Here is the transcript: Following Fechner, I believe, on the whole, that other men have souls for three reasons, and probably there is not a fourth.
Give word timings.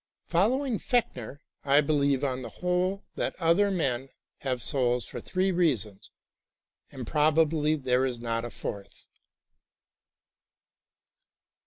Following 0.25 0.79
Fechner, 0.79 1.41
I 1.63 1.79
believe, 1.79 2.23
on 2.23 2.41
the 2.41 2.49
whole, 2.49 3.03
that 3.13 3.35
other 3.35 3.69
men 3.69 4.09
have 4.39 4.63
souls 4.63 5.05
for 5.05 5.21
three 5.21 5.51
reasons, 5.51 6.09
and 6.89 7.05
probably 7.05 7.75
there 7.75 8.03
is 8.03 8.19
not 8.19 8.43
a 8.43 8.49
fourth. 8.49 9.05